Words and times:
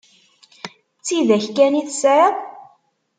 D 0.97 0.99
tidak 1.05 1.45
kan 1.55 1.73
i 1.79 1.83
tesɛiḍ? 1.87 2.35